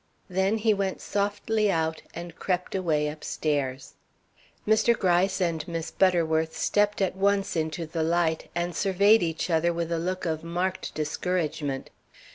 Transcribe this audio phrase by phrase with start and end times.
[0.31, 3.93] Then he went softly out, and crept away upstairs.
[4.67, 4.97] Mr.
[4.97, 9.91] Gryce and Miss Butterworth stepped at once into the light, and surveyed each other with
[9.91, 11.91] a look of marked discouragement.